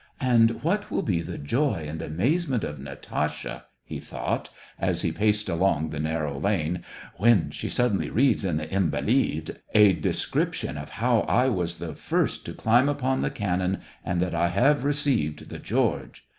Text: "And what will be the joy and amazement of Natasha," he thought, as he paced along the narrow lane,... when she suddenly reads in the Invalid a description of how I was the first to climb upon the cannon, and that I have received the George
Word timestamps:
"And 0.19 0.63
what 0.63 0.89
will 0.89 1.03
be 1.03 1.21
the 1.21 1.37
joy 1.37 1.85
and 1.87 2.01
amazement 2.01 2.63
of 2.63 2.79
Natasha," 2.79 3.65
he 3.83 3.99
thought, 3.99 4.49
as 4.79 5.03
he 5.03 5.11
paced 5.11 5.47
along 5.47 5.91
the 5.91 5.99
narrow 5.99 6.39
lane,... 6.39 6.83
when 7.17 7.51
she 7.51 7.69
suddenly 7.69 8.09
reads 8.09 8.43
in 8.43 8.57
the 8.57 8.67
Invalid 8.71 9.61
a 9.75 9.93
description 9.93 10.75
of 10.75 10.89
how 11.05 11.19
I 11.27 11.49
was 11.49 11.75
the 11.75 11.93
first 11.93 12.47
to 12.47 12.53
climb 12.55 12.89
upon 12.89 13.21
the 13.21 13.29
cannon, 13.29 13.81
and 14.03 14.19
that 14.23 14.33
I 14.33 14.47
have 14.47 14.83
received 14.83 15.49
the 15.49 15.59
George 15.59 16.25